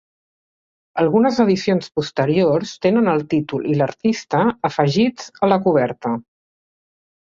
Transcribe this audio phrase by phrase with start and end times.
[1.03, 4.43] Algunes edicions posteriors tenen el títol i l'artista
[4.75, 6.19] afegits a la coberta.